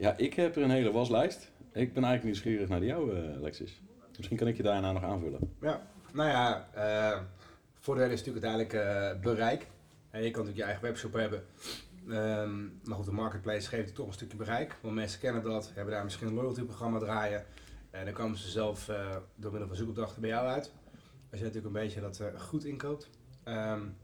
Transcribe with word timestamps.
Ja, 0.00 0.16
ik 0.16 0.34
heb 0.34 0.56
er 0.56 0.62
een 0.62 0.70
hele 0.70 0.92
waslijst. 0.92 1.50
Ik 1.72 1.92
ben 1.92 2.04
eigenlijk 2.04 2.24
nieuwsgierig 2.24 2.68
naar 2.68 2.84
jou, 2.84 3.16
uh, 3.16 3.36
Alexis. 3.36 3.80
Misschien 4.16 4.36
kan 4.36 4.46
ik 4.46 4.56
je 4.56 4.62
daarna 4.62 4.92
nog 4.92 5.02
aanvullen. 5.02 5.54
Ja, 5.60 5.86
nou 6.12 6.28
ja, 6.28 6.68
uh, 6.76 7.20
voordeel 7.78 8.10
is 8.10 8.24
natuurlijk 8.24 8.44
uiteindelijk 8.44 9.16
uh, 9.16 9.22
bereik. 9.22 9.66
En 10.10 10.22
je 10.22 10.30
kan 10.30 10.44
natuurlijk 10.44 10.56
je 10.56 10.62
eigen 10.62 10.82
webshop 10.82 11.12
hebben. 11.12 11.44
Um, 12.08 12.80
maar 12.84 12.96
goed, 12.96 13.04
de 13.04 13.12
marketplace 13.12 13.68
geeft 13.68 13.88
je 13.88 13.94
toch 13.94 14.06
een 14.06 14.12
stukje 14.12 14.36
bereik. 14.36 14.76
Want 14.80 14.94
mensen 14.94 15.20
kennen 15.20 15.42
dat, 15.42 15.70
hebben 15.74 15.94
daar 15.94 16.04
misschien 16.04 16.26
een 16.26 16.34
loyalty 16.34 16.62
programma 16.62 16.98
draaien. 16.98 17.44
En 17.90 18.04
dan 18.04 18.14
komen 18.14 18.38
ze 18.38 18.50
zelf 18.50 18.90
door 19.34 19.50
middel 19.50 19.68
van 19.68 19.76
zoekopdrachten 19.76 20.20
bij 20.20 20.30
jou 20.30 20.46
uit. 20.48 20.72
Als 21.30 21.40
je 21.40 21.46
natuurlijk 21.46 21.74
een 21.74 21.82
beetje 21.82 22.00
dat 22.00 22.22
goed 22.36 22.64
inkoopt. 22.64 23.10
Um, 23.44 23.96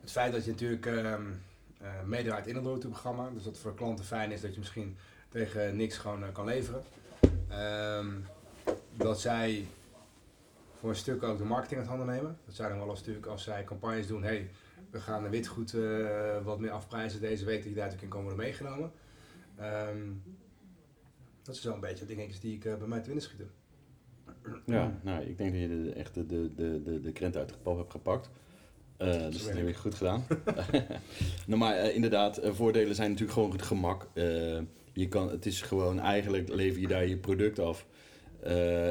het 0.00 0.10
feit 0.10 0.32
dat 0.32 0.44
je 0.44 0.50
natuurlijk... 0.50 0.86
Uh, 0.86 1.14
meedraait 2.06 2.46
in 2.46 2.54
het 2.54 2.64
loyalty-programma. 2.64 3.30
Dus 3.30 3.42
dat 3.42 3.58
voor 3.58 3.74
klanten 3.74 4.04
fijn 4.04 4.30
is 4.30 4.40
dat 4.40 4.52
je 4.52 4.58
misschien 4.58 4.96
tegen 5.28 5.76
niks 5.76 5.98
gewoon 5.98 6.22
uh, 6.22 6.32
kan 6.32 6.44
leveren. 6.44 6.82
Um, 7.98 8.26
dat 8.96 9.20
zij 9.20 9.66
voor 10.78 10.88
een 10.88 10.96
stuk 10.96 11.22
ook 11.22 11.38
de 11.38 11.44
marketing 11.44 11.80
uit 11.80 11.88
handen 11.88 12.06
nemen. 12.06 12.38
Dat 12.44 12.54
zij 12.54 12.68
dan 12.68 12.78
wel 12.78 12.88
eens 12.88 12.98
natuurlijk 12.98 13.26
als 13.26 13.42
zij 13.42 13.64
campagnes 13.64 14.06
doen, 14.06 14.22
hey, 14.22 14.50
we 14.90 15.00
gaan 15.00 15.22
de 15.22 15.28
witgoed 15.28 15.72
uh, 15.72 16.44
wat 16.44 16.60
meer 16.60 16.70
afprijzen 16.70 17.20
deze 17.20 17.44
week, 17.44 17.58
dat 17.58 17.68
je 17.68 17.74
daar 17.74 17.84
natuurlijk 17.84 18.02
in 18.02 18.08
kan 18.08 18.20
worden 18.20 18.38
meegenomen. 18.38 18.92
Um, 19.60 20.22
dat 21.42 21.54
is 21.54 21.64
een 21.64 21.80
beetje 21.80 22.04
dingetjes 22.04 22.40
die 22.40 22.54
ik 22.54 22.78
bij 22.78 22.88
mij 22.88 22.98
te 22.98 23.04
winnen 23.04 23.24
schieten. 23.24 23.50
Ja, 24.64 24.98
nou, 25.02 25.22
ik 25.22 25.38
denk 25.38 25.52
dat 25.52 25.60
je 25.60 25.68
de, 25.68 25.92
echt 25.92 26.14
de, 26.14 26.26
de, 26.26 26.82
de, 26.82 27.00
de 27.00 27.12
krent 27.12 27.36
uit 27.36 27.48
de 27.48 27.54
pap 27.62 27.76
hebt 27.76 27.90
gepakt. 27.90 28.30
Uh, 28.98 29.30
dus 29.30 29.44
dat 29.44 29.56
heb 29.56 29.68
ik 29.68 29.76
goed 29.76 29.94
gedaan. 29.94 30.26
nou, 31.46 31.58
maar 31.58 31.76
uh, 31.76 31.94
inderdaad, 31.94 32.44
uh, 32.44 32.52
voordelen 32.52 32.94
zijn 32.94 33.08
natuurlijk 33.08 33.38
gewoon 33.38 33.52
het 33.52 33.62
gemak. 33.62 34.08
je 34.92 35.08
kan, 35.08 35.30
het 35.30 35.46
is 35.46 35.62
gewoon, 35.62 36.00
eigenlijk 36.00 36.48
lever 36.48 36.80
je 36.80 36.88
daar 36.88 37.06
je 37.06 37.16
product 37.16 37.58
af. 37.58 37.86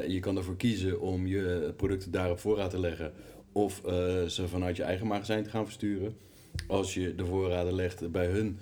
je 0.07 0.17
kan 0.19 0.38
ervoor 0.38 0.56
kiezen 0.56 1.01
om 1.01 1.28
je 1.28 1.73
producten 1.75 2.12
daar 2.12 2.31
op 2.31 2.40
voorraad 2.40 2.69
te 2.69 2.79
leggen. 2.79 3.13
Of 3.51 3.81
ze 4.28 4.47
vanuit 4.47 4.75
je 4.75 4.84
eigen 4.84 5.07
magazijn 5.07 5.44
te 5.44 5.50
gaan 5.50 5.66
versturen. 5.66 6.17
Als 6.67 6.94
je 6.94 7.16
de 7.16 7.25
voorraden 7.25 7.73
legt 7.73 8.12
bij 8.12 8.25
hun 8.25 8.59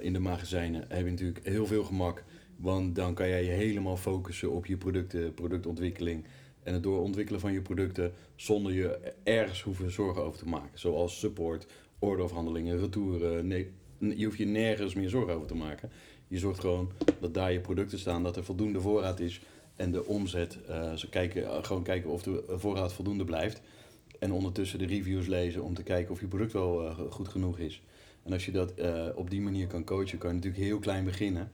in 0.00 0.12
de 0.12 0.18
magazijnen, 0.18 0.84
heb 0.88 1.04
je 1.04 1.10
natuurlijk 1.10 1.46
heel 1.46 1.66
veel 1.66 1.84
gemak. 1.84 2.24
Want 2.56 2.94
dan 2.94 3.14
kan 3.14 3.28
jij 3.28 3.44
je 3.44 3.50
helemaal 3.50 3.96
focussen 3.96 4.50
op 4.50 4.66
je 4.66 4.76
producten, 4.76 5.34
productontwikkeling 5.34 6.24
en 6.68 6.74
het 6.74 6.82
doorontwikkelen 6.82 7.40
van 7.40 7.52
je 7.52 7.62
producten 7.62 8.12
zonder 8.36 8.72
je 8.72 9.12
ergens 9.22 9.62
hoeven 9.62 9.90
zorgen 9.90 10.22
over 10.22 10.38
te 10.38 10.48
maken. 10.48 10.78
Zoals 10.78 11.18
support, 11.18 11.66
orderafhandelingen, 11.98 12.78
retouren. 12.78 13.46
Nee, 13.46 13.70
je 13.98 14.24
hoeft 14.24 14.38
je 14.38 14.46
nergens 14.46 14.94
meer 14.94 15.08
zorgen 15.08 15.34
over 15.34 15.46
te 15.46 15.54
maken. 15.54 15.90
Je 16.28 16.38
zorgt 16.38 16.60
gewoon 16.60 16.92
dat 17.20 17.34
daar 17.34 17.52
je 17.52 17.60
producten 17.60 17.98
staan, 17.98 18.22
dat 18.22 18.36
er 18.36 18.44
voldoende 18.44 18.80
voorraad 18.80 19.20
is 19.20 19.40
en 19.76 19.92
de 19.92 20.06
omzet. 20.06 20.58
Uh, 20.68 20.92
ze 20.92 21.08
kijken, 21.08 21.64
gewoon 21.64 21.82
kijken 21.82 22.10
of 22.10 22.22
de 22.22 22.44
voorraad 22.48 22.92
voldoende 22.92 23.24
blijft. 23.24 23.60
En 24.18 24.32
ondertussen 24.32 24.78
de 24.78 24.86
reviews 24.86 25.26
lezen 25.26 25.62
om 25.62 25.74
te 25.74 25.82
kijken 25.82 26.12
of 26.12 26.20
je 26.20 26.26
product 26.26 26.52
wel 26.52 26.84
uh, 26.84 26.98
goed 27.10 27.28
genoeg 27.28 27.58
is. 27.58 27.82
En 28.22 28.32
als 28.32 28.44
je 28.44 28.52
dat 28.52 28.72
op 29.14 29.30
die 29.30 29.40
manier 29.40 29.66
kan 29.66 29.84
coachen, 29.84 30.18
kan 30.18 30.28
je 30.28 30.34
natuurlijk 30.34 30.62
heel 30.62 30.78
klein 30.78 31.04
beginnen. 31.04 31.50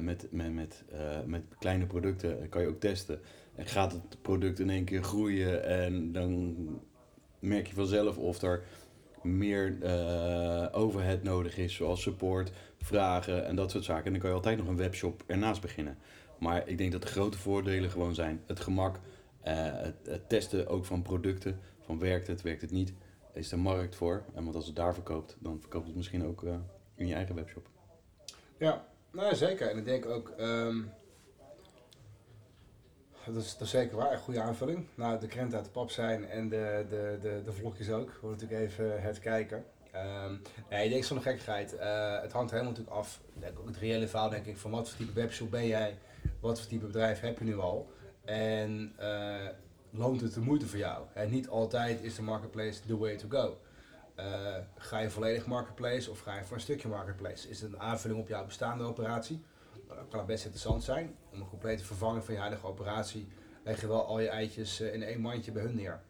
Met, 0.00 0.26
met, 0.30 0.54
met, 0.54 0.84
met 1.26 1.42
kleine 1.58 1.86
producten 1.86 2.48
kan 2.48 2.62
je 2.62 2.68
ook 2.68 2.80
testen. 2.80 3.20
Gaat 3.64 3.92
het 3.92 4.22
product 4.22 4.58
in 4.58 4.70
één 4.70 4.84
keer 4.84 5.02
groeien 5.02 5.64
en 5.64 6.12
dan 6.12 6.56
merk 7.38 7.66
je 7.66 7.74
vanzelf 7.74 8.18
of 8.18 8.42
er 8.42 8.62
meer 9.22 9.78
uh, 9.82 10.66
overhead 10.72 11.22
nodig 11.22 11.58
is, 11.58 11.74
zoals 11.74 12.02
support, 12.02 12.52
vragen 12.78 13.46
en 13.46 13.56
dat 13.56 13.70
soort 13.70 13.84
zaken. 13.84 14.04
En 14.04 14.12
dan 14.12 14.20
kan 14.20 14.30
je 14.30 14.36
altijd 14.36 14.58
nog 14.58 14.66
een 14.66 14.76
webshop 14.76 15.22
ernaast 15.26 15.60
beginnen. 15.60 15.98
Maar 16.38 16.68
ik 16.68 16.78
denk 16.78 16.92
dat 16.92 17.02
de 17.02 17.08
grote 17.08 17.38
voordelen 17.38 17.90
gewoon 17.90 18.14
zijn 18.14 18.42
het 18.46 18.60
gemak, 18.60 18.98
het, 19.40 19.94
het, 20.04 20.28
testen 20.28 20.68
ook 20.68 20.84
van 20.84 21.02
producten, 21.02 21.60
van 21.80 21.98
werkt 21.98 22.26
het, 22.26 22.42
werkt 22.42 22.60
het 22.60 22.70
niet, 22.70 22.92
is 23.34 23.52
er 23.52 23.58
markt 23.58 23.96
voor. 23.96 24.24
En 24.34 24.42
want 24.44 24.56
als 24.56 24.66
het 24.66 24.76
daar 24.76 24.94
verkoopt, 24.94 25.36
dan 25.38 25.60
verkoopt 25.60 25.86
het 25.86 25.96
misschien 25.96 26.24
ook 26.24 26.44
in 26.94 27.06
je 27.06 27.14
eigen 27.14 27.34
webshop. 27.34 27.68
Ja, 28.58 28.86
nou 29.12 29.34
zeker. 29.34 29.70
En 29.70 29.78
ik 29.78 29.84
denk 29.84 30.06
ook, 30.06 30.34
um, 30.40 30.90
dat, 33.26 33.58
is, 33.60 33.70
zeker 33.70 33.96
waar, 33.96 34.12
een 34.12 34.18
goede 34.18 34.40
aanvulling. 34.40 34.86
Nou, 34.94 35.20
de 35.20 35.26
krent 35.26 35.54
uit 35.54 35.64
de 35.64 35.70
pap 35.70 35.90
zijn 35.90 36.28
en 36.28 36.48
de, 36.48 36.86
de, 36.88 37.18
de, 37.20 37.42
de 37.44 37.52
vlogjes 37.52 37.90
ook. 37.90 38.18
We 38.22 38.28
natuurlijk 38.28 38.60
even 38.60 39.02
het 39.02 39.18
kijken. 39.18 39.64
Um, 40.26 40.42
nee, 40.70 40.84
ik 40.84 40.90
denk 40.90 41.04
zo'n 41.04 41.22
gekkigheid. 41.22 41.74
Uh, 41.74 42.20
het 42.20 42.32
hangt 42.32 42.50
helemaal 42.50 42.72
natuurlijk 42.72 42.96
af. 42.96 43.20
Denk 43.34 43.58
ook 43.58 43.66
het 43.66 43.76
reële 43.76 44.08
verhaal 44.08 44.30
denk 44.30 44.46
ik 44.46 44.56
van 44.56 44.70
wat 44.70 44.88
voor 44.88 44.98
type 44.98 45.20
webshop 45.20 45.50
ben 45.50 45.66
jij? 45.66 45.98
Wat 46.40 46.60
voor 46.60 46.68
type 46.68 46.86
bedrijf 46.86 47.20
heb 47.20 47.38
je 47.38 47.44
nu 47.44 47.58
al? 47.58 47.92
En 48.24 48.92
uh, 49.00 49.48
loont 49.90 50.20
het 50.20 50.34
de 50.34 50.40
moeite 50.40 50.66
voor 50.66 50.78
jou? 50.78 51.04
En 51.14 51.30
niet 51.30 51.48
altijd 51.48 52.02
is 52.02 52.14
de 52.14 52.22
marketplace 52.22 52.80
the 52.86 52.98
way 52.98 53.16
to 53.16 53.28
go. 53.28 53.58
Uh, 54.16 54.24
ga 54.76 54.98
je 54.98 55.10
volledig 55.10 55.46
marketplace 55.46 56.10
of 56.10 56.20
ga 56.20 56.36
je 56.36 56.44
voor 56.44 56.56
een 56.56 56.62
stukje 56.62 56.88
marketplace? 56.88 57.48
Is 57.48 57.60
het 57.60 57.72
een 57.72 57.80
aanvulling 57.80 58.20
op 58.20 58.28
jouw 58.28 58.44
bestaande 58.44 58.84
operatie? 58.84 59.44
Dat 59.96 60.08
kan 60.08 60.18
het 60.18 60.28
best 60.28 60.44
interessant 60.44 60.82
zijn. 60.82 61.16
Om 61.32 61.40
een 61.40 61.48
complete 61.48 61.84
vervanging 61.84 62.24
van 62.24 62.34
je 62.34 62.40
huidige 62.40 62.66
operatie 62.66 63.28
leg 63.64 63.80
je 63.80 63.86
wel 63.86 64.06
al 64.06 64.20
je 64.20 64.28
eitjes 64.28 64.80
in 64.80 65.02
één 65.02 65.20
mandje 65.20 65.52
bij 65.52 65.62
hun 65.62 65.74
neer. 65.74 66.00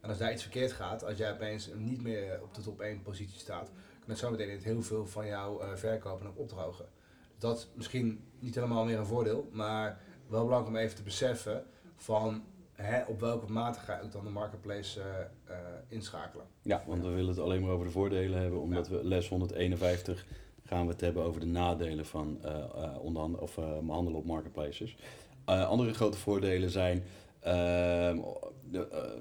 En 0.00 0.08
als 0.08 0.18
daar 0.18 0.32
iets 0.32 0.42
verkeerd 0.42 0.72
gaat, 0.72 1.04
als 1.04 1.18
jij 1.18 1.32
opeens 1.32 1.70
niet 1.74 2.02
meer 2.02 2.40
op 2.42 2.54
de 2.54 2.62
top 2.62 2.80
1 2.80 3.02
positie 3.02 3.38
staat, 3.38 3.70
kan 4.00 4.08
het 4.08 4.18
zo 4.18 4.30
meteen 4.30 4.60
heel 4.60 4.82
veel 4.82 5.06
van 5.06 5.26
jouw 5.26 5.62
uh, 5.62 5.74
verkopen 5.74 6.26
ook 6.26 6.38
opdrogen. 6.38 6.86
Dat 7.38 7.56
is 7.58 7.68
misschien 7.74 8.24
niet 8.38 8.54
helemaal 8.54 8.84
meer 8.84 8.98
een 8.98 9.06
voordeel, 9.06 9.48
maar 9.52 10.00
wel 10.26 10.44
belangrijk 10.44 10.76
om 10.76 10.82
even 10.82 10.96
te 10.96 11.02
beseffen 11.02 11.64
van 11.96 12.44
hè, 12.72 13.02
op 13.04 13.20
welke 13.20 13.52
mate 13.52 13.78
ga 13.78 13.98
ik 13.98 14.12
dan 14.12 14.24
de 14.24 14.30
marketplace 14.30 15.00
uh, 15.00 15.06
uh, 15.48 15.56
inschakelen. 15.88 16.46
Ja, 16.62 16.82
want 16.86 17.02
we 17.02 17.08
willen 17.08 17.28
het 17.28 17.38
alleen 17.38 17.62
maar 17.62 17.70
over 17.70 17.86
de 17.86 17.92
voordelen 17.92 18.40
hebben, 18.40 18.60
omdat 18.60 18.86
ja. 18.86 18.92
we 18.92 19.04
les 19.04 19.28
151 19.28 20.26
gaan 20.70 20.86
we 20.86 20.92
het 20.92 21.00
hebben 21.00 21.22
over 21.24 21.40
de 21.40 21.46
nadelen 21.46 22.06
van 22.06 22.38
uh, 22.44 22.54
onderhandelen 23.00 23.42
of 23.42 23.54
handelen 23.86 24.18
op 24.18 24.24
marketplaces. 24.24 24.96
andere 25.44 25.94
grote 25.94 26.18
voordelen 26.18 26.70
zijn 26.70 27.02
ehm, 27.40 28.18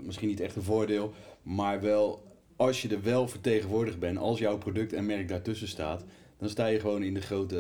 misschien 0.02 0.28
niet 0.28 0.40
echt 0.40 0.56
een 0.56 0.64
voordeel, 0.64 1.14
maar 1.42 1.82
wel 1.82 2.22
als 2.56 2.82
je 2.82 2.90
er 2.90 3.04
wel 3.04 3.28
vertegenwoordigd 3.28 4.00
bent, 4.00 4.18
als 4.18 4.40
jouw 4.40 4.58
product 4.58 4.94
en 4.94 5.06
merk 5.06 5.28
daartussen 5.28 5.68
staat, 5.68 6.04
dan 6.38 6.50
sta 6.50 6.66
je 6.66 6.80
gewoon 6.80 7.04
in 7.04 7.14
de 7.14 7.22
grote, 7.22 7.56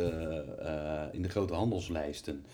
in 1.11 1.21
de 1.21 1.29
grote 1.29 1.53
handelslijsten. 1.53 2.45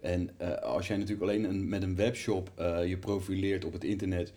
En 0.00 0.30
als 0.62 0.86
jij 0.86 0.96
natuurlijk 0.96 1.22
alleen 1.22 1.44
een, 1.44 1.68
met 1.68 1.82
een 1.82 1.96
webshop 1.96 2.50
je 2.86 2.96
profileert 3.00 3.64
op 3.64 3.72
het 3.72 3.84
internet 3.84 4.32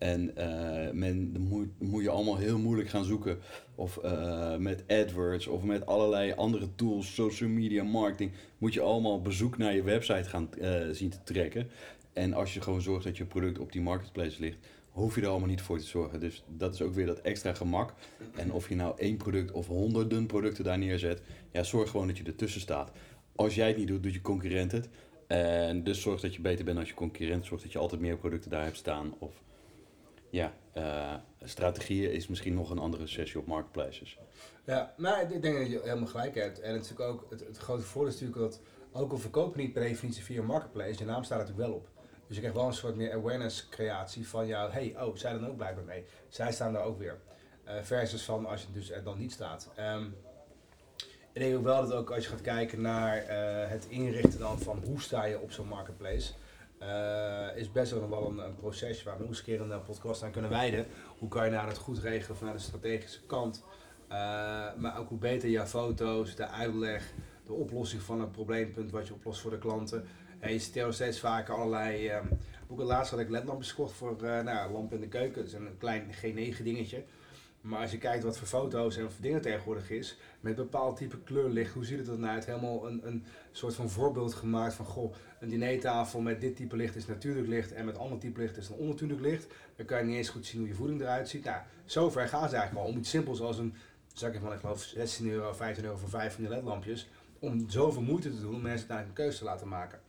En 0.00 0.30
uh, 0.38 0.90
men, 0.92 1.36
moet, 1.38 1.68
moet, 1.78 2.02
je 2.02 2.10
allemaal 2.10 2.36
heel 2.36 2.58
moeilijk 2.58 2.88
gaan 2.88 3.04
zoeken. 3.04 3.38
Of 3.74 3.98
uh, 4.04 4.56
met 4.56 4.84
AdWords 4.88 5.46
of 5.46 5.62
met 5.62 5.86
allerlei 5.86 6.32
andere 6.32 6.68
tools, 6.74 7.14
social 7.14 7.48
media, 7.48 7.82
marketing. 7.82 8.32
Moet 8.58 8.74
je 8.74 8.80
allemaal 8.80 9.22
bezoek 9.22 9.58
naar 9.58 9.74
je 9.74 9.82
website 9.82 10.28
gaan 10.28 10.48
uh, 10.60 10.80
zien 10.92 11.10
te 11.10 11.22
trekken. 11.24 11.70
En 12.12 12.32
als 12.32 12.54
je 12.54 12.60
gewoon 12.60 12.80
zorgt 12.82 13.04
dat 13.04 13.16
je 13.16 13.24
product 13.24 13.58
op 13.58 13.72
die 13.72 13.80
marketplace 13.80 14.40
ligt, 14.40 14.58
hoef 14.90 15.14
je 15.14 15.20
er 15.20 15.28
allemaal 15.28 15.48
niet 15.48 15.60
voor 15.60 15.78
te 15.78 15.86
zorgen. 15.86 16.20
Dus 16.20 16.44
dat 16.56 16.74
is 16.74 16.82
ook 16.82 16.94
weer 16.94 17.06
dat 17.06 17.20
extra 17.20 17.54
gemak. 17.54 17.94
En 18.36 18.52
of 18.52 18.68
je 18.68 18.74
nou 18.74 18.94
één 18.98 19.16
product 19.16 19.52
of 19.52 19.66
honderden 19.66 20.26
producten 20.26 20.64
daar 20.64 20.78
neerzet, 20.78 21.22
ja, 21.52 21.62
zorg 21.62 21.90
gewoon 21.90 22.06
dat 22.06 22.18
je 22.18 22.24
ertussen 22.24 22.60
staat. 22.60 22.92
Als 23.34 23.54
jij 23.54 23.68
het 23.68 23.76
niet 23.76 23.88
doet, 23.88 24.02
doet 24.02 24.14
je 24.14 24.20
concurrent 24.20 24.72
het. 24.72 24.88
En 25.26 25.84
dus 25.84 26.00
zorg 26.00 26.20
dat 26.20 26.34
je 26.34 26.40
beter 26.40 26.64
bent 26.64 26.78
als 26.78 26.88
je 26.88 26.94
concurrent. 26.94 27.46
Zorg 27.46 27.62
dat 27.62 27.72
je 27.72 27.78
altijd 27.78 28.00
meer 28.00 28.16
producten 28.16 28.50
daar 28.50 28.64
hebt 28.64 28.76
staan. 28.76 29.14
Of 29.18 29.42
ja, 30.30 30.52
uh, 30.76 31.14
strategieën 31.42 32.12
is 32.12 32.28
misschien 32.28 32.54
nog 32.54 32.70
een 32.70 32.78
andere 32.78 33.06
sessie 33.06 33.40
op 33.40 33.46
marketplaces. 33.46 34.18
Ja, 34.64 34.94
maar 34.96 35.32
ik 35.32 35.42
denk 35.42 35.58
dat 35.58 35.70
je 35.70 35.80
helemaal 35.82 36.08
gelijk 36.08 36.34
hebt. 36.34 36.60
En 36.60 36.74
het, 36.74 36.84
is 36.84 36.98
ook, 36.98 37.26
het, 37.30 37.58
grote 37.58 37.82
voordeel 37.82 38.12
is 38.12 38.20
natuurlijk 38.20 38.50
dat 38.50 38.60
ook 38.92 39.12
al 39.12 39.18
verkopen 39.18 39.60
niet 39.60 39.72
per 39.72 39.82
definitie 39.82 40.24
via 40.24 40.42
marketplace, 40.42 40.98
je 40.98 41.04
naam 41.04 41.24
staat 41.24 41.38
natuurlijk 41.38 41.68
wel 41.68 41.76
op. 41.76 41.88
Dus 42.26 42.38
je 42.38 42.44
krijgt 42.44 42.56
wel 42.60 42.66
een 42.66 42.74
soort 42.74 42.96
meer 42.96 43.12
awareness 43.12 43.68
creatie 43.68 44.28
van 44.28 44.46
jou, 44.46 44.72
hey, 44.72 44.96
oh, 45.00 45.16
zij 45.16 45.32
dan 45.32 45.46
ook 45.46 45.56
blijkbaar 45.56 45.84
mee. 45.84 46.04
Zij 46.28 46.52
staan 46.52 46.72
daar 46.72 46.84
ook 46.84 46.98
weer. 46.98 47.18
Uh, 47.66 47.72
versus 47.82 48.22
van 48.22 48.46
als 48.46 48.62
je 48.62 48.66
dus 48.72 48.90
er 48.90 49.02
dan 49.02 49.18
niet 49.18 49.32
staat. 49.32 49.70
Um, 49.78 50.14
ik 51.32 51.40
denk 51.40 51.56
ook 51.56 51.64
wel 51.64 51.80
dat 51.80 51.92
ook 51.92 52.10
als 52.10 52.24
je 52.24 52.30
gaat 52.30 52.40
kijken 52.40 52.80
naar 52.80 53.22
uh, 53.22 53.68
het 53.68 53.86
inrichten 53.88 54.38
dan 54.38 54.58
van 54.58 54.82
hoe 54.84 55.00
sta 55.00 55.24
je 55.24 55.40
op 55.40 55.52
zo'n 55.52 55.68
marketplace, 55.68 56.32
uh, 56.82 57.56
is 57.56 57.72
best 57.72 57.90
wel 57.90 58.26
een, 58.30 58.38
een, 58.38 58.54
proces 58.54 59.02
waar 59.02 59.18
we 59.18 59.26
eens 59.26 59.38
een 59.38 59.44
keer 59.44 59.60
een 59.60 59.82
podcast 59.82 60.22
aan 60.22 60.30
kunnen 60.30 60.50
wijden. 60.50 60.86
Hoe 61.18 61.28
kan 61.28 61.44
je 61.44 61.50
nou 61.50 61.68
het 61.68 61.78
goed 61.78 61.98
regelen 61.98 62.36
vanuit 62.36 62.56
de 62.56 62.62
strategische 62.62 63.20
kant, 63.26 63.64
uh, 64.12 64.16
maar 64.76 64.98
ook 64.98 65.08
hoe 65.08 65.18
beter 65.18 65.48
je 65.48 65.66
foto's, 65.66 66.34
de 66.36 66.48
uitleg, 66.48 67.12
de 67.46 67.52
oplossing 67.52 68.02
van 68.02 68.20
een 68.20 68.30
probleempunt 68.30 68.90
wat 68.90 69.06
je 69.06 69.14
oplost 69.14 69.40
voor 69.40 69.50
de 69.50 69.58
klanten. 69.58 70.04
En 70.38 70.52
je 70.52 70.60
nog 70.74 70.94
steeds 70.94 71.20
vaker 71.20 71.54
allerlei. 71.54 72.10
Um, 72.12 72.28
ook 72.68 72.78
het 72.78 72.88
laatst 72.88 73.10
had 73.10 73.20
ik 73.20 73.28
ledlampjes 73.28 73.70
gekocht 73.70 73.92
voor 73.92 74.16
uh, 74.22 74.40
nou, 74.40 74.72
lamp 74.72 74.92
in 74.92 75.00
de 75.00 75.08
keuken. 75.08 75.34
Dat 75.34 75.46
is 75.46 75.52
een 75.52 75.78
klein 75.78 76.14
G9 76.14 76.62
dingetje. 76.62 77.04
Maar 77.60 77.80
als 77.80 77.90
je 77.90 77.98
kijkt 77.98 78.24
wat 78.24 78.38
voor 78.38 78.46
foto's 78.46 78.96
en 78.96 79.12
voor 79.12 79.22
dingen 79.22 79.40
tegenwoordig 79.40 79.90
is, 79.90 80.18
met 80.40 80.54
bepaald 80.54 80.96
type 80.96 81.18
kleurlicht, 81.18 81.72
hoe 81.72 81.84
ziet 81.84 81.98
het 81.98 82.08
er 82.08 82.18
nou 82.18 82.34
uit? 82.34 82.46
Helemaal 82.46 82.86
een, 82.86 83.06
een 83.06 83.24
soort 83.52 83.74
van 83.74 83.90
voorbeeld 83.90 84.34
gemaakt 84.34 84.74
van, 84.74 84.84
goh, 84.86 85.14
een 85.40 85.48
dinertafel 85.48 86.20
met 86.20 86.40
dit 86.40 86.56
type 86.56 86.76
licht 86.76 86.96
is 86.96 87.06
natuurlijk 87.06 87.48
licht 87.48 87.72
en 87.72 87.84
met 87.84 87.98
ander 87.98 88.18
type 88.18 88.40
licht 88.40 88.56
is 88.56 88.68
een 88.68 88.76
onnatuurlijk 88.76 89.20
licht. 89.20 89.46
Dan 89.76 89.86
kan 89.86 89.98
je 89.98 90.04
niet 90.04 90.16
eens 90.16 90.28
goed 90.28 90.46
zien 90.46 90.60
hoe 90.60 90.68
je 90.68 90.74
voeding 90.74 91.00
eruit 91.00 91.28
ziet. 91.28 91.44
Nou, 91.44 91.62
zover 91.84 92.28
gaan 92.28 92.48
ze 92.48 92.56
eigenlijk 92.56 92.86
al 92.86 92.92
om 92.92 92.98
iets 92.98 93.10
simpels 93.10 93.40
als 93.40 93.58
een 93.58 93.74
zakje 94.12 94.40
van, 94.40 94.52
ik 94.52 94.60
geloof, 94.60 94.82
16 94.82 95.30
euro, 95.30 95.52
15 95.52 95.84
euro 95.84 95.96
voor 95.96 96.08
vijf 96.08 96.34
van 96.34 96.42
die 96.42 96.52
ledlampjes, 96.52 97.08
om 97.38 97.70
zoveel 97.70 98.02
moeite 98.02 98.30
te 98.30 98.40
doen 98.40 98.54
om 98.54 98.62
mensen 98.62 98.88
uiteindelijk 98.88 99.18
een 99.18 99.24
keuze 99.24 99.38
te 99.38 99.44
laten 99.44 99.68
maken. 99.68 100.00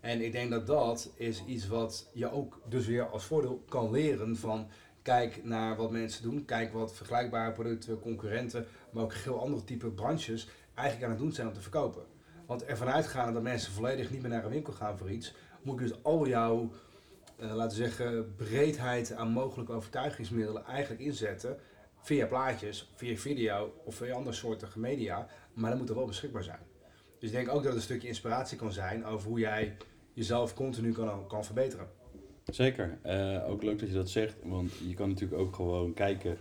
En 0.00 0.20
ik 0.20 0.32
denk 0.32 0.50
dat 0.50 0.66
dat 0.66 1.10
is 1.14 1.44
iets 1.44 1.68
wat 1.68 2.08
je 2.12 2.30
ook 2.30 2.60
dus 2.68 2.86
weer 2.86 3.08
als 3.08 3.24
voordeel 3.24 3.64
kan 3.68 3.90
leren 3.90 4.36
van 4.36 4.68
kijk 5.08 5.44
naar 5.44 5.76
wat 5.76 5.90
mensen 5.90 6.22
doen, 6.22 6.44
kijk 6.44 6.72
wat 6.72 6.94
vergelijkbare 6.94 7.52
producten, 7.52 8.00
concurrenten, 8.00 8.66
maar 8.90 9.02
ook 9.02 9.14
heel 9.14 9.40
andere 9.40 9.64
type 9.64 9.90
branches 9.90 10.48
eigenlijk 10.74 11.06
aan 11.06 11.16
het 11.16 11.24
doen 11.24 11.32
zijn 11.32 11.46
om 11.46 11.52
te 11.52 11.60
verkopen. 11.60 12.02
Want 12.46 12.64
ervan 12.64 12.88
uitgaande 12.88 13.32
dat 13.32 13.42
mensen 13.42 13.72
volledig 13.72 14.10
niet 14.10 14.20
meer 14.20 14.30
naar 14.30 14.44
een 14.44 14.50
winkel 14.50 14.72
gaan 14.72 14.98
voor 14.98 15.10
iets, 15.10 15.34
moet 15.62 15.80
je 15.80 15.86
dus 15.86 16.02
al 16.02 16.26
jouw, 16.26 16.72
uh, 17.40 17.54
laten 17.54 17.78
we 17.78 17.84
zeggen, 17.84 18.34
breedheid 18.36 19.12
aan 19.12 19.28
mogelijke 19.28 19.72
overtuigingsmiddelen 19.72 20.64
eigenlijk 20.64 21.00
inzetten 21.00 21.58
via 22.00 22.26
plaatjes, 22.26 22.92
via 22.94 23.16
video 23.16 23.72
of 23.84 23.94
via 23.94 24.14
andere 24.14 24.36
soorten 24.36 24.68
media, 24.74 25.26
maar 25.52 25.70
dat 25.70 25.78
moet 25.78 25.88
er 25.88 25.94
wel 25.94 26.06
beschikbaar 26.06 26.44
zijn. 26.44 26.60
Dus 27.18 27.28
ik 27.28 27.34
denk 27.34 27.48
ook 27.48 27.54
dat 27.54 27.64
het 27.64 27.74
een 27.74 27.80
stukje 27.80 28.08
inspiratie 28.08 28.58
kan 28.58 28.72
zijn 28.72 29.04
over 29.04 29.28
hoe 29.28 29.38
jij 29.38 29.76
jezelf 30.12 30.54
continu 30.54 30.92
kan, 30.92 31.26
kan 31.26 31.44
verbeteren. 31.44 31.97
Zeker. 32.50 32.98
Uh, 33.06 33.50
ook 33.50 33.62
leuk 33.62 33.78
dat 33.78 33.88
je 33.88 33.94
dat 33.94 34.10
zegt, 34.10 34.36
want 34.42 34.72
je 34.88 34.94
kan 34.94 35.08
natuurlijk 35.08 35.40
ook 35.40 35.54
gewoon 35.54 35.94
kijken 35.94 36.38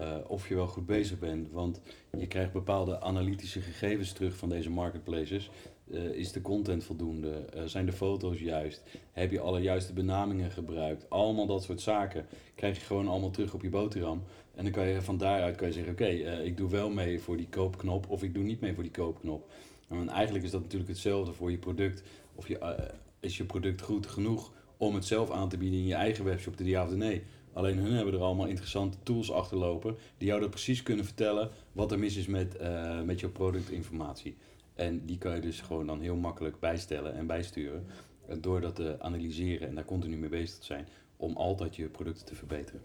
uh, 0.00 0.16
of 0.26 0.48
je 0.48 0.54
wel 0.54 0.66
goed 0.66 0.86
bezig 0.86 1.18
bent. 1.18 1.50
Want 1.50 1.80
je 2.18 2.26
krijgt 2.26 2.52
bepaalde 2.52 3.00
analytische 3.00 3.60
gegevens 3.60 4.12
terug 4.12 4.36
van 4.36 4.48
deze 4.48 4.70
marketplaces. 4.70 5.50
Uh, 5.90 6.04
is 6.04 6.32
de 6.32 6.40
content 6.40 6.84
voldoende? 6.84 7.44
zijn 7.64 7.86
de 7.86 7.92
foto's 7.92 8.38
juist? 8.38 8.82
Heb 9.12 9.30
je 9.30 9.40
alle 9.40 9.60
juiste 9.60 9.92
benamingen 9.92 10.50
gebruikt? 10.50 11.10
Allemaal 11.10 11.46
dat 11.46 11.62
soort 11.62 11.80
zaken 11.80 12.26
krijg 12.54 12.78
je 12.78 12.84
gewoon 12.84 13.08
allemaal 13.08 13.30
terug 13.30 13.54
op 13.54 13.62
je 13.62 13.68
boterham. 13.68 14.22
En 14.54 14.64
dan 14.64 14.72
kan 14.72 14.86
je 14.86 15.02
van 15.02 15.18
daaruit 15.18 15.56
kan 15.56 15.66
je 15.66 15.72
zeggen, 15.72 15.92
oké, 15.92 16.06
ik 16.42 16.56
doe 16.56 16.70
wel 16.70 16.90
mee 16.90 17.20
voor 17.20 17.36
die 17.36 17.48
koopknop 17.48 18.10
of 18.10 18.22
ik 18.22 18.34
doe 18.34 18.44
niet 18.44 18.60
mee 18.60 18.74
voor 18.74 18.82
die 18.82 18.92
koopknop. 18.92 19.50
En 19.88 20.08
eigenlijk 20.08 20.44
is 20.44 20.50
dat 20.50 20.62
natuurlijk 20.62 20.90
hetzelfde 20.90 21.32
voor 21.32 21.50
je 21.50 21.58
product. 21.58 22.02
Of 22.34 22.48
je, 22.48 22.88
is 23.20 23.36
je 23.36 23.44
product 23.44 23.80
goed 23.82 24.06
genoeg 24.06 24.52
om 24.76 24.94
het 24.94 25.04
zelf 25.04 25.30
aan 25.30 25.48
te 25.48 25.56
bieden 25.56 25.78
in 25.78 25.86
je 25.86 25.94
eigen 25.94 26.24
webshop, 26.24 26.56
de 26.56 26.64
ja 26.64 26.82
of 26.82 26.88
de 26.88 26.96
nee. 26.96 27.22
Alleen 27.56 27.78
hun 27.78 27.92
hebben 27.92 28.14
er 28.14 28.20
allemaal 28.20 28.46
interessante 28.46 28.96
tools 29.02 29.32
achterlopen 29.32 29.96
die 30.18 30.28
jou 30.28 30.40
dat 30.40 30.50
precies 30.50 30.82
kunnen 30.82 31.04
vertellen 31.04 31.50
wat 31.72 31.92
er 31.92 31.98
mis 31.98 32.16
is 32.16 32.26
met, 32.26 32.56
uh, 32.60 33.00
met 33.00 33.20
jouw 33.20 33.30
productinformatie. 33.30 34.36
En 34.74 35.04
die 35.04 35.18
kan 35.18 35.34
je 35.34 35.40
dus 35.40 35.60
gewoon 35.60 35.86
dan 35.86 36.00
heel 36.00 36.16
makkelijk 36.16 36.60
bijstellen 36.60 37.14
en 37.14 37.26
bijsturen 37.26 37.86
uh, 38.28 38.36
door 38.40 38.60
dat 38.60 38.74
te 38.74 38.96
analyseren 38.98 39.68
en 39.68 39.74
daar 39.74 39.84
continu 39.84 40.16
mee 40.16 40.28
bezig 40.28 40.58
te 40.58 40.64
zijn 40.64 40.88
om 41.16 41.36
altijd 41.36 41.76
je 41.76 41.88
producten 41.88 42.26
te 42.26 42.34
verbeteren. 42.34 42.80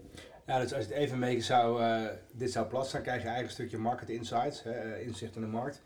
Ja, 0.46 0.60
dus 0.60 0.74
als 0.74 0.84
je 0.84 0.92
het 0.92 0.98
even 0.98 1.18
mee 1.18 1.40
zou, 1.40 1.82
uh, 1.82 2.06
dit 2.32 2.52
zou 2.52 2.66
plaatsen, 2.66 3.02
krijg 3.02 3.22
je 3.22 3.42
een 3.42 3.50
stukje 3.50 3.78
market 3.78 4.08
insights, 4.08 4.62
hè, 4.62 5.00
inzicht 5.00 5.36
in 5.36 5.40
de 5.40 5.46
markt. 5.46 5.82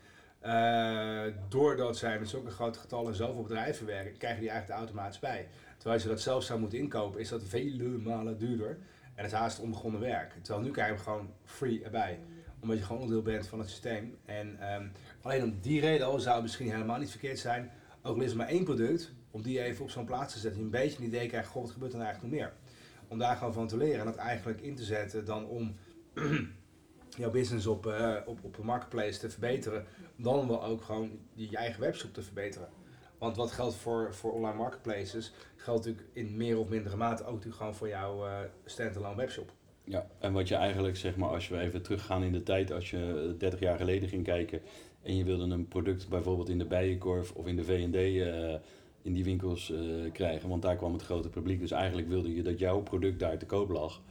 doordat 1.49 1.97
zij 1.97 2.19
met 2.19 2.29
zulke 2.29 2.49
grote 2.51 2.79
getallen 2.79 3.15
zoveel 3.15 3.41
bedrijven 3.41 3.85
werken, 3.85 4.17
krijgen 4.17 4.41
die 4.41 4.49
eigenlijk 4.49 4.79
automatisch 4.79 5.19
bij. 5.19 5.47
Terwijl 5.87 6.07
je 6.07 6.15
dat 6.15 6.23
zelf 6.23 6.43
zou 6.43 6.59
moeten 6.59 6.79
inkopen, 6.79 7.19
is 7.19 7.29
dat 7.29 7.43
vele 7.43 7.83
malen 7.83 8.37
duurder. 8.37 8.77
En 9.15 9.23
het 9.23 9.33
haast 9.33 9.59
onbegonnen 9.59 10.01
werk. 10.01 10.33
Terwijl 10.41 10.65
nu 10.65 10.71
krijg 10.71 10.91
je 10.91 10.97
gewoon 10.97 11.33
free 11.43 11.83
erbij. 11.83 12.19
Omdat 12.59 12.77
je 12.77 12.83
gewoon 12.83 13.01
onderdeel 13.01 13.33
bent 13.33 13.47
van 13.47 13.59
het 13.59 13.69
systeem. 13.69 14.17
En 14.25 14.73
um, 14.73 14.91
alleen 15.21 15.43
om 15.43 15.57
die 15.61 15.81
reden 15.81 16.21
zou 16.21 16.33
het 16.33 16.43
misschien 16.43 16.71
helemaal 16.71 16.99
niet 16.99 17.09
verkeerd 17.09 17.39
zijn. 17.39 17.71
Ook 18.01 18.15
al 18.15 18.21
is 18.21 18.33
maar 18.33 18.47
één 18.47 18.63
product, 18.63 19.11
om 19.31 19.41
die 19.41 19.61
even 19.61 19.83
op 19.83 19.89
zo'n 19.89 20.05
plaats 20.05 20.33
te 20.33 20.39
zetten. 20.39 20.59
Je 20.59 20.65
een 20.65 20.71
beetje 20.71 20.97
een 20.99 21.07
idee 21.07 21.27
krijgt, 21.27 21.47
goh, 21.47 21.61
wat 21.61 21.71
gebeurt 21.71 21.91
er 21.91 21.97
nou 21.97 22.09
eigenlijk 22.09 22.41
nog 22.41 22.49
meer? 22.49 22.59
Om 23.07 23.17
daar 23.17 23.35
gewoon 23.35 23.53
van 23.53 23.67
te 23.67 23.77
leren 23.77 23.99
en 23.99 24.05
dat 24.05 24.15
eigenlijk 24.15 24.61
in 24.61 24.75
te 24.75 24.83
zetten 24.83 25.25
dan 25.25 25.45
om 25.45 25.75
jouw 27.17 27.31
business 27.31 27.65
op, 27.65 27.85
uh, 27.85 28.15
op, 28.25 28.43
op 28.43 28.57
een 28.57 28.65
marketplace 28.65 29.19
te 29.19 29.29
verbeteren. 29.29 29.85
Dan 30.15 30.47
wel 30.47 30.63
ook 30.63 30.81
gewoon 30.81 31.19
je 31.33 31.57
eigen 31.57 31.81
webshop 31.81 32.13
te 32.13 32.21
verbeteren. 32.21 32.69
Want 33.17 33.35
wat 33.35 33.51
geldt 33.51 33.75
voor, 33.75 34.13
voor 34.13 34.31
online 34.31 34.57
marketplaces, 34.57 35.31
geldt 35.55 35.85
natuurlijk 35.85 36.13
in 36.13 36.37
meer 36.37 36.57
of 36.57 36.69
mindere 36.69 36.95
mate 36.95 37.23
ook 37.23 37.33
natuurlijk 37.33 37.55
gewoon 37.55 37.75
voor 37.75 37.87
jouw 37.87 38.25
uh, 38.25 38.39
standalone 38.65 39.15
webshop. 39.15 39.51
Ja, 39.83 40.07
en 40.19 40.33
wat 40.33 40.47
je 40.47 40.55
eigenlijk 40.55 40.97
zeg 40.97 41.15
maar, 41.15 41.29
als 41.29 41.47
we 41.47 41.59
even 41.59 41.81
teruggaan 41.81 42.23
in 42.23 42.31
de 42.31 42.43
tijd, 42.43 42.71
als 42.71 42.89
je 42.89 43.35
30 43.37 43.59
jaar 43.59 43.77
geleden 43.77 44.09
ging 44.09 44.23
kijken 44.23 44.61
en 45.01 45.15
je 45.15 45.23
wilde 45.23 45.53
een 45.53 45.67
product 45.67 46.09
bijvoorbeeld 46.09 46.49
in 46.49 46.57
de 46.57 46.65
Bijenkorf 46.65 47.31
of 47.31 47.47
in 47.47 47.55
de 47.55 47.63
V&D 47.63 47.95
uh, 47.95 48.53
in 49.01 49.13
die 49.13 49.23
winkels 49.23 49.69
uh, 49.69 50.11
krijgen, 50.11 50.49
want 50.49 50.61
daar 50.61 50.75
kwam 50.75 50.93
het 50.93 51.01
grote 51.01 51.29
publiek. 51.29 51.59
Dus 51.59 51.71
eigenlijk 51.71 52.07
wilde 52.07 52.35
je 52.35 52.43
dat 52.43 52.59
jouw 52.59 52.81
product 52.81 53.19
daar 53.19 53.37
te 53.37 53.45
koop 53.45 53.69
lag, 53.69 54.01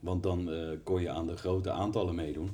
want 0.00 0.22
dan 0.22 0.50
kon 0.82 1.00
je 1.00 1.10
aan 1.10 1.26
de 1.26 1.36
grote 1.36 1.70
aantallen 1.70 2.14
meedoen. 2.14 2.50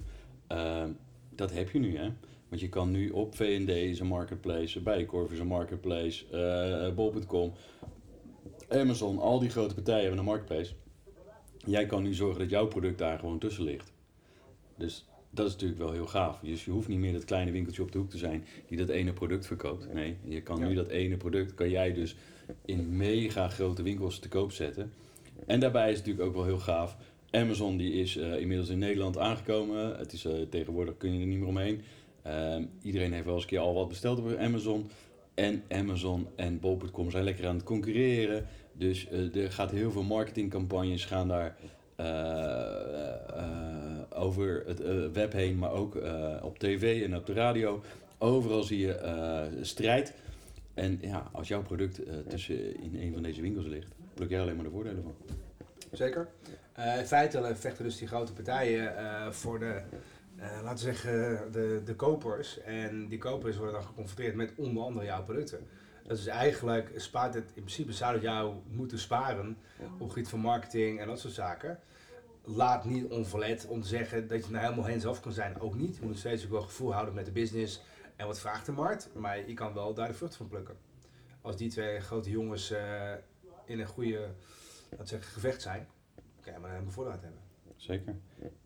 dat 1.35 1.53
heb 1.53 1.71
je 1.71 1.79
nu, 1.79 1.97
hè. 1.97 2.11
Want 2.49 2.61
je 2.61 2.69
kan 2.69 2.91
nu 2.91 3.11
op 3.11 3.35
V&D 3.35 3.69
is 3.69 4.00
een 4.00 4.07
marketplace, 4.07 4.81
Bijenkorf 4.81 5.33
is 5.33 5.38
een 5.38 5.47
marketplace, 5.47 6.25
uh, 6.88 6.95
Bol.com, 6.95 7.53
Amazon, 8.69 9.19
al 9.19 9.38
die 9.38 9.50
grote 9.50 9.75
partijen 9.75 10.00
hebben 10.00 10.19
een 10.19 10.25
marketplace. 10.25 10.73
Jij 11.59 11.87
kan 11.87 12.03
nu 12.03 12.15
zorgen 12.15 12.41
dat 12.41 12.50
jouw 12.50 12.67
product 12.67 12.99
daar 12.99 13.19
gewoon 13.19 13.38
tussen 13.38 13.65
ligt. 13.65 13.93
Dus 14.76 15.07
dat 15.31 15.47
is 15.47 15.53
natuurlijk 15.53 15.81
wel 15.81 15.93
heel 15.93 16.07
gaaf. 16.07 16.38
Dus 16.43 16.65
je 16.65 16.71
hoeft 16.71 16.88
niet 16.88 16.99
meer 16.99 17.12
dat 17.12 17.25
kleine 17.25 17.50
winkeltje 17.50 17.83
op 17.83 17.93
de 17.93 17.99
hoek 17.99 18.11
te 18.11 18.19
zijn 18.19 18.45
die 18.69 18.76
dat 18.76 18.88
ene 18.88 19.12
product 19.12 19.47
verkoopt. 19.47 19.93
Nee, 19.93 20.17
je 20.25 20.43
kan 20.43 20.61
nu 20.61 20.75
dat 20.75 20.88
ene 20.88 21.17
product, 21.17 21.55
kan 21.55 21.71
jij 21.71 21.93
dus 21.93 22.17
in 22.65 22.97
mega 22.97 23.49
grote 23.49 23.83
winkels 23.83 24.19
te 24.19 24.29
koop 24.29 24.53
zetten. 24.53 24.93
En 25.47 25.61
daarbij 25.61 25.91
is 25.91 25.99
het 25.99 26.07
natuurlijk 26.07 26.29
ook 26.29 26.35
wel 26.35 26.45
heel 26.45 26.65
gaaf. 26.65 26.97
Amazon 27.31 27.76
die 27.76 27.93
is 27.93 28.17
uh, 28.17 28.41
inmiddels 28.41 28.69
in 28.69 28.79
Nederland 28.79 29.19
aangekomen. 29.19 29.99
Het 29.99 30.12
is, 30.12 30.25
uh, 30.25 30.33
tegenwoordig 30.50 30.97
kun 30.97 31.12
je 31.15 31.21
er 31.21 31.26
niet 31.26 31.38
meer 31.38 31.49
omheen. 31.49 31.81
Uh, 32.26 32.56
iedereen 32.83 33.12
heeft 33.12 33.25
wel 33.25 33.35
eens 33.35 33.42
een 33.42 33.49
keer 33.49 33.59
al 33.59 33.75
wat 33.75 33.88
besteld 33.88 34.18
op 34.18 34.37
Amazon. 34.38 34.90
En 35.35 35.62
Amazon 35.68 36.26
en 36.37 36.61
Bol.com 36.61 37.11
zijn 37.11 37.25
lekker 37.25 37.47
aan 37.47 37.54
het 37.54 37.64
concurreren. 37.64 38.47
Dus 38.73 39.09
uh, 39.12 39.37
er 39.37 39.52
gaat 39.52 39.71
heel 39.71 39.90
veel 39.90 40.02
marketingcampagnes 40.02 41.04
gaan 41.04 41.28
daar 41.28 41.56
uh, 42.00 42.06
over 44.23 44.62
het 44.66 45.12
web 45.12 45.33
heen, 45.33 45.59
maar 45.59 45.71
ook 45.71 45.99
op 46.42 46.59
tv 46.59 47.04
en 47.04 47.16
op 47.16 47.26
de 47.26 47.33
radio. 47.33 47.83
Overal 48.18 48.62
zie 48.62 48.78
je 48.78 49.59
strijd. 49.61 50.12
En 50.75 50.99
ja, 51.00 51.28
als 51.33 51.49
jouw 51.49 51.62
product 51.62 52.00
tussen 52.28 52.83
in 52.83 52.97
een 53.00 53.12
van 53.12 53.23
deze 53.23 53.40
winkels 53.40 53.66
ligt, 53.66 53.95
pluk 54.14 54.30
jij 54.30 54.40
alleen 54.40 54.56
maar 54.56 54.64
de 54.64 54.71
voordelen 54.71 55.02
van. 55.02 55.14
zeker. 55.92 56.28
In 56.99 57.06
feite 57.06 57.52
vechten 57.54 57.85
dus 57.85 57.99
die 57.99 58.09
grote 58.09 58.33
partijen 58.33 58.95
voor 59.35 59.59
de, 59.59 59.83
laten 60.38 60.87
we 60.87 60.93
zeggen, 60.93 61.52
de, 61.52 61.81
de 61.85 61.95
kopers. 61.95 62.61
En 62.61 63.09
die 63.09 63.19
kopers 63.19 63.57
worden 63.57 63.75
dan 63.75 63.85
geconfronteerd 63.85 64.35
met 64.35 64.52
onder 64.57 64.83
andere 64.83 65.07
jouw 65.07 65.23
producten. 65.23 65.66
Dat 66.07 66.19
is 66.19 66.26
eigenlijk, 66.26 66.93
spaart 66.97 67.35
het, 67.35 67.45
in 67.45 67.62
principe 67.62 67.93
zou 67.93 68.12
het 68.12 68.23
jou 68.23 68.55
moeten 68.71 68.99
sparen 68.99 69.59
op 69.93 70.00
het 70.00 70.09
gebied 70.09 70.28
van 70.28 70.40
marketing 70.40 71.00
en 71.00 71.07
dat 71.07 71.21
soort 71.21 71.35
zaken. 71.35 71.78
Laat 72.45 72.85
niet 72.85 73.05
onverlet 73.05 73.66
om 73.66 73.81
te 73.81 73.88
zeggen 73.88 74.28
dat 74.28 74.45
je 74.45 74.50
nou 74.50 74.64
helemaal 74.64 74.88
hands-off 74.88 75.21
kan 75.21 75.33
zijn. 75.33 75.61
Ook 75.61 75.75
niet. 75.75 75.95
Je 75.95 76.00
moet 76.00 76.11
nog 76.11 76.19
steeds 76.19 76.45
ook 76.45 76.50
wel 76.50 76.62
gevoel 76.62 76.93
houden 76.93 77.14
met 77.14 77.25
de 77.25 77.33
business 77.33 77.83
en 78.16 78.26
wat 78.26 78.40
vraagt 78.40 78.66
de 78.66 78.73
markt. 78.73 79.09
Maar 79.14 79.49
je 79.49 79.55
kan 79.55 79.75
wel 79.75 79.95
daar 79.95 80.09
de 80.09 80.14
vrucht 80.14 80.37
van 80.37 80.49
plukken. 80.49 80.76
Als 81.40 81.57
die 81.57 81.71
twee 81.71 82.00
grote 82.00 82.31
jongens 82.31 82.75
in 83.64 83.81
een 83.81 83.87
goede 83.87 84.28
laten 84.90 85.07
zeggen, 85.07 85.33
gevecht 85.33 85.62
zijn, 85.62 85.88
kan 86.40 86.52
je 86.52 86.59
maar 86.59 86.76
een 86.76 86.90
voorraad 86.90 87.23
hebben. 87.23 87.46
Zeker. 87.76 88.16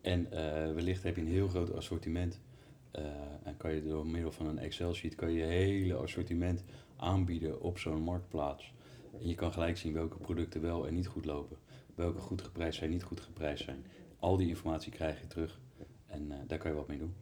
En 0.01 0.19
uh, 0.21 0.31
wellicht 0.73 1.03
heb 1.03 1.15
je 1.15 1.21
een 1.21 1.27
heel 1.27 1.47
groot 1.47 1.73
assortiment. 1.73 2.39
Uh, 2.95 3.05
en 3.43 3.57
kan 3.57 3.73
je 3.73 3.83
door 3.83 4.07
middel 4.07 4.31
van 4.31 4.45
een 4.45 4.59
Excel-sheet 4.59 5.15
kan 5.15 5.31
je, 5.31 5.39
je 5.39 5.45
hele 5.45 5.95
assortiment 5.95 6.63
aanbieden 6.95 7.61
op 7.61 7.77
zo'n 7.77 8.01
marktplaats. 8.01 8.73
En 9.19 9.27
je 9.27 9.35
kan 9.35 9.53
gelijk 9.53 9.77
zien 9.77 9.93
welke 9.93 10.17
producten 10.17 10.61
wel 10.61 10.87
en 10.87 10.93
niet 10.93 11.07
goed 11.07 11.25
lopen. 11.25 11.57
Welke 11.95 12.19
goed 12.19 12.41
geprijsd 12.41 12.77
zijn, 12.77 12.89
niet 12.89 13.03
goed 13.03 13.19
geprijsd 13.19 13.63
zijn. 13.63 13.85
Al 14.19 14.37
die 14.37 14.47
informatie 14.47 14.91
krijg 14.91 15.19
je 15.19 15.27
terug. 15.27 15.59
En 16.07 16.25
uh, 16.27 16.35
daar 16.47 16.57
kan 16.57 16.71
je 16.71 16.77
wat 16.77 16.87
mee 16.87 16.97
doen. 16.97 17.13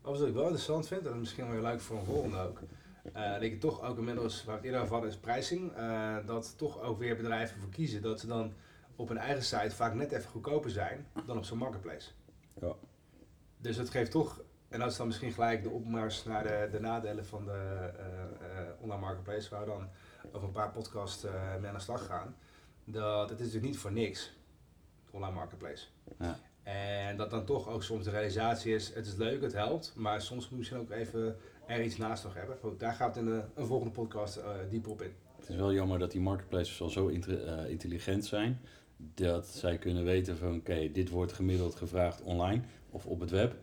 Wat 0.00 0.26
ik 0.26 0.34
wel 0.34 0.42
interessant 0.42 0.86
vind, 0.86 1.06
en 1.06 1.18
misschien 1.18 1.50
wel 1.50 1.62
leuk 1.62 1.80
voor 1.80 1.98
een 1.98 2.04
volgende 2.04 2.38
ook. 2.38 2.60
Uh, 3.16 3.32
dat 3.32 3.42
je 3.42 3.58
toch 3.58 3.82
ook 3.82 3.98
inmiddels, 3.98 4.44
waar 4.44 4.56
het 4.56 4.64
eerder 4.64 4.80
over 4.80 4.92
hadden, 4.92 5.10
is 5.10 5.16
pricing. 5.16 5.72
Dat 6.26 6.54
toch 6.58 6.82
ook 6.82 6.98
weer 6.98 7.16
bedrijven 7.16 7.60
voor 7.60 7.70
kiezen 7.70 8.02
dat 8.02 8.20
ze 8.20 8.26
dan 8.26 8.52
op 8.96 9.08
hun 9.08 9.18
eigen 9.18 9.44
site 9.44 9.70
vaak 9.70 9.94
net 9.94 10.12
even 10.12 10.30
goedkoper 10.30 10.70
zijn 10.70 11.06
dan 11.26 11.36
op 11.36 11.44
zo'n 11.44 11.58
marketplace. 11.58 12.10
Ja. 12.60 12.74
Dus 13.56 13.76
het 13.76 13.90
geeft 13.90 14.10
toch, 14.10 14.42
en 14.68 14.78
dat 14.78 14.90
is 14.90 14.96
dan 14.96 15.06
misschien 15.06 15.32
gelijk 15.32 15.62
de 15.62 15.70
opmars 15.70 16.24
naar 16.24 16.42
de, 16.42 16.68
de 16.70 16.80
nadelen 16.80 17.26
van 17.26 17.44
de 17.44 17.90
uh, 17.98 18.82
online 18.82 19.00
marketplace, 19.00 19.50
waar 19.50 19.60
we 19.60 19.66
dan 19.66 19.88
over 20.32 20.46
een 20.46 20.54
paar 20.54 20.70
podcasts 20.70 21.22
mee 21.60 21.68
aan 21.68 21.74
de 21.74 21.80
slag 21.80 22.06
gaan. 22.06 22.36
Dat 22.84 23.30
het 23.30 23.38
is 23.38 23.44
natuurlijk 23.44 23.72
niet 23.72 23.80
voor 23.80 23.92
niks, 23.92 24.36
online 25.10 25.34
marketplace. 25.34 25.86
Ja. 26.18 26.38
En 26.62 27.16
dat 27.16 27.30
dan 27.30 27.44
toch 27.44 27.68
ook 27.68 27.82
soms 27.82 28.04
de 28.04 28.10
realisatie 28.10 28.74
is, 28.74 28.94
het 28.94 29.06
is 29.06 29.14
leuk, 29.14 29.42
het 29.42 29.52
helpt, 29.52 29.92
maar 29.96 30.20
soms 30.20 30.40
moet 30.40 30.50
je 30.50 30.56
misschien 30.56 30.78
ook 30.78 30.90
even 30.90 31.36
er 31.66 31.82
iets 31.82 31.96
naast 31.96 32.24
nog 32.24 32.34
hebben. 32.34 32.56
Goed, 32.60 32.80
daar 32.80 32.92
gaat 32.92 33.16
in 33.16 33.26
een, 33.26 33.44
een 33.54 33.66
volgende 33.66 33.92
podcast 33.92 34.36
uh, 34.36 34.44
dieper 34.70 34.90
op 34.90 35.02
in. 35.02 35.14
Het 35.36 35.48
is 35.48 35.56
wel 35.56 35.72
jammer 35.72 35.98
dat 35.98 36.10
die 36.10 36.20
marketplaces 36.20 36.80
al 36.80 36.88
zo 36.88 37.08
uh, 37.08 37.68
intelligent 37.68 38.24
zijn, 38.24 38.60
dat 39.14 39.46
zij 39.46 39.78
kunnen 39.78 40.04
weten 40.04 40.36
van 40.36 40.54
oké, 40.54 40.90
dit 40.92 41.10
wordt 41.10 41.32
gemiddeld 41.32 41.74
gevraagd 41.74 42.22
online 42.22 42.62
of 42.90 43.06
op 43.06 43.20
het 43.20 43.30
web. 43.30 43.54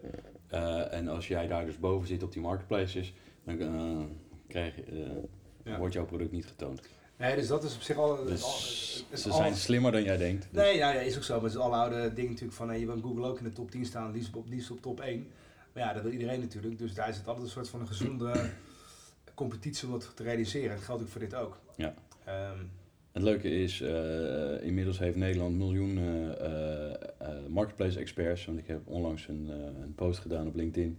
Uh, 0.53 0.93
en 0.93 1.07
als 1.07 1.27
jij 1.27 1.47
daar 1.47 1.65
dus 1.65 1.79
boven 1.79 2.07
zit 2.07 2.23
op 2.23 2.33
die 2.33 2.41
marketplaces, 2.41 3.13
dan 3.43 4.09
krijg 4.47 4.75
je, 4.75 5.21
ja. 5.63 5.77
wordt 5.77 5.93
jouw 5.93 6.05
product 6.05 6.31
niet 6.31 6.45
getoond. 6.45 6.81
Nee, 7.21 7.35
dus 7.35 7.47
dat 7.47 7.63
is 7.63 7.75
op 7.75 7.81
zich 7.81 7.97
al. 7.97 8.25
Dus 8.25 8.43
al, 8.43 9.17
ze 9.17 9.31
zijn 9.31 9.55
slimmer 9.55 9.91
dan 9.91 10.03
jij 10.03 10.17
denkt. 10.17 10.47
Dus. 10.51 10.63
Nee, 10.63 10.77
ja, 10.77 10.91
ja, 10.91 10.99
is 10.99 11.17
ook 11.17 11.23
zo. 11.23 11.33
Maar 11.33 11.43
het 11.43 11.53
is 11.53 11.57
al 11.57 11.75
oude 11.75 12.13
ding 12.13 12.29
natuurlijk 12.29 12.55
van 12.55 12.79
je 12.79 12.85
wil 12.85 13.01
Google 13.01 13.25
ook 13.25 13.37
in 13.37 13.43
de 13.43 13.53
top 13.53 13.71
10 13.71 13.85
staan, 13.85 14.11
liefst 14.11 14.35
op, 14.35 14.47
liefst 14.47 14.71
op 14.71 14.81
top 14.81 14.99
1. 14.99 15.27
Maar 15.73 15.83
ja, 15.83 15.93
dat 15.93 16.03
wil 16.03 16.11
iedereen 16.11 16.39
natuurlijk. 16.39 16.77
Dus 16.77 16.93
daar 16.93 17.09
is 17.09 17.17
het 17.17 17.27
altijd 17.27 17.45
een 17.45 17.51
soort 17.51 17.69
van 17.69 17.79
een 17.79 17.87
gezonde 17.87 18.49
competitie 19.33 19.87
om 19.87 19.93
dat 19.93 20.11
te 20.15 20.23
realiseren. 20.23 20.75
Dat 20.75 20.85
geldt 20.85 21.01
ook 21.01 21.07
voor 21.07 21.19
dit 21.19 21.35
ook. 21.35 21.57
Ja. 21.75 21.93
Um, 22.27 22.71
het 23.11 23.23
leuke 23.23 23.49
is, 23.49 23.81
uh, 23.81 24.63
inmiddels 24.63 24.99
heeft 24.99 25.15
Nederland 25.15 25.57
miljoenen 25.57 26.37
uh, 26.41 27.27
uh, 27.27 27.47
marketplace 27.47 27.99
experts. 27.99 28.45
Want 28.45 28.57
ik 28.57 28.67
heb 28.67 28.87
onlangs 28.87 29.27
een, 29.27 29.49
een, 29.81 29.95
post 29.95 30.19
gedaan 30.19 30.47
op 30.47 30.55
LinkedIn. 30.55 30.97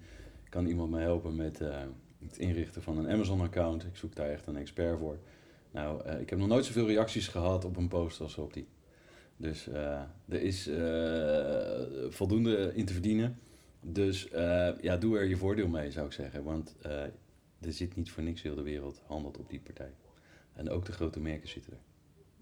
Kan 0.49 0.67
iemand 0.67 0.91
me 0.91 1.01
helpen 1.01 1.37
met 1.37 1.59
het 2.25 2.39
inrichten 2.39 2.83
van 2.83 2.99
een 2.99 3.09
Amazon-account? 3.11 3.85
Ik 3.85 3.97
zoek 3.97 4.15
daar 4.17 4.29
echt 4.29 4.47
een 4.47 4.57
expert 4.57 4.99
voor. 4.99 5.19
Nou, 5.71 6.09
ik 6.11 6.31
heb 6.31 6.39
nog 6.39 6.49
nooit 6.49 6.65
zoveel 6.65 6.87
reacties 6.87 7.29
gehad 7.29 7.65
op 7.65 7.77
een 7.77 7.89
post 7.89 8.21
als 8.21 8.39
op 8.39 8.53
die. 8.53 8.67
Dus 9.37 9.67
er 10.29 10.43
is 10.43 10.71
voldoende 12.09 12.73
in 12.75 12.85
te 12.85 12.93
verdienen. 12.93 13.39
Dus 13.81 14.29
ja, 14.81 14.97
doe 14.97 15.19
er 15.19 15.25
je 15.25 15.37
voordeel 15.37 15.69
mee, 15.69 15.91
zou 15.91 16.07
ik 16.07 16.13
zeggen. 16.13 16.45
Want 16.45 16.77
er 17.61 17.73
zit 17.73 17.97
niet 17.97 18.11
voor 18.11 18.23
niks 18.23 18.43
heel 18.43 18.55
de 18.55 18.63
wereld 18.63 19.03
handelt 19.07 19.39
op 19.39 19.51
die 19.51 19.61
partij. 19.61 19.93
En 20.53 20.71
ook 20.71 20.85
de 20.85 20.93
grote 20.93 21.21
merken 21.21 21.49
zitten 21.49 21.73
er. 21.73 21.92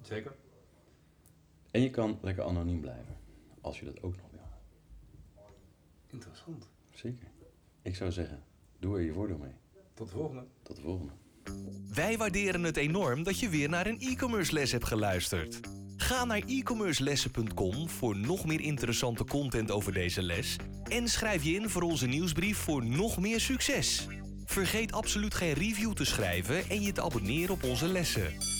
Zeker. 0.03 0.35
En 1.71 1.81
je 1.81 1.91
kan 1.91 2.19
lekker 2.23 2.45
anoniem 2.45 2.81
blijven, 2.81 3.17
als 3.61 3.79
je 3.79 3.85
dat 3.85 4.03
ook 4.03 4.17
nog 4.17 4.31
wil. 4.31 4.41
Interessant. 6.07 6.69
Zeker. 6.91 7.29
Ik 7.83 7.97
zou 7.97 8.13
zeggen, 8.13 8.43
doe 8.79 8.97
er 8.97 9.03
je 9.03 9.13
voordeel 9.13 9.39
mee. 9.39 9.53
Tot 9.95 10.09
de 10.09 10.15
volgende. 10.15 10.45
Tot 10.63 10.77
de 10.77 10.83
volgende. 10.83 11.13
Wij 11.95 12.17
waarderen 12.17 12.63
het 12.63 12.77
enorm 12.77 13.23
dat 13.23 13.41
je 13.41 13.49
weer 13.49 13.69
naar 13.69 13.87
een 13.87 14.01
e-commerce 14.01 14.53
les 14.53 14.73
hebt 14.73 14.85
geluisterd. 14.87 15.61
Ga 15.97 16.25
naar 16.25 16.43
e-commercelessen.com 16.47 17.89
voor 17.89 18.17
nog 18.17 18.47
meer 18.47 18.61
interessante 18.61 19.25
content 19.25 19.71
over 19.71 19.93
deze 19.93 20.23
les 20.23 20.57
en 20.85 21.09
schrijf 21.09 21.45
je 21.45 21.53
in 21.53 21.69
voor 21.69 21.83
onze 21.83 22.07
nieuwsbrief 22.07 22.57
voor 22.57 22.85
nog 22.85 23.19
meer 23.19 23.41
succes. 23.41 24.07
Vergeet 24.45 24.93
absoluut 24.93 25.35
geen 25.35 25.53
review 25.53 25.93
te 25.93 26.05
schrijven 26.05 26.69
en 26.69 26.83
je 26.83 26.93
te 26.93 27.03
abonneren 27.03 27.55
op 27.55 27.65
onze 27.65 27.89
lessen. 27.89 28.60